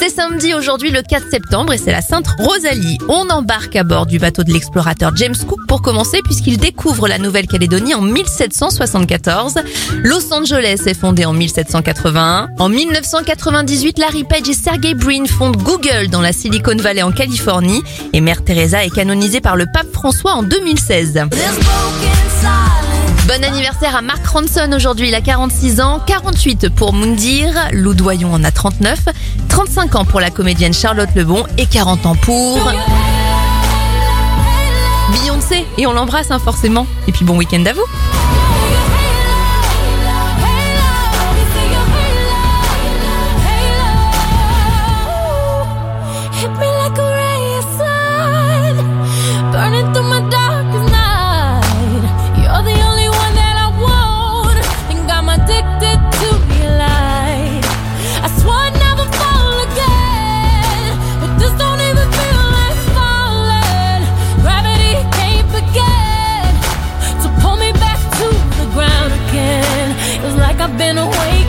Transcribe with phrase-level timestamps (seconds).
[0.00, 2.96] C'est samedi aujourd'hui le 4 septembre et c'est la Sainte Rosalie.
[3.10, 7.18] On embarque à bord du bateau de l'explorateur James Cook pour commencer puisqu'il découvre la
[7.18, 9.56] Nouvelle-Calédonie en 1774.
[10.02, 12.48] Los Angeles est fondé en 1781.
[12.58, 17.82] En 1998, Larry Page et Sergey Brin fondent Google dans la Silicon Valley en Californie
[18.14, 21.26] et Mère Teresa est canonisée par le pape François en 2016.
[23.30, 28.34] Bon anniversaire à Mark Ronson aujourd'hui, il a 46 ans, 48 pour Moundir, Lou Doyon
[28.34, 29.04] en a 39,
[29.48, 32.58] 35 ans pour la comédienne Charlotte Lebon et 40 ans pour
[35.12, 35.64] Beyoncé.
[35.78, 36.88] Et on l'embrasse hein, forcément.
[37.06, 38.39] Et puis bon week-end à vous.
[70.80, 71.39] Been away